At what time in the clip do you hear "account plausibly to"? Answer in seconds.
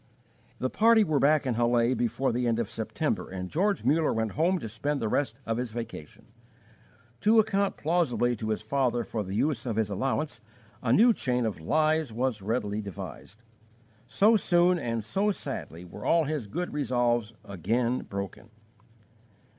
7.37-8.49